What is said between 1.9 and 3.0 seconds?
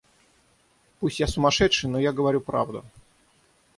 я говорю правду.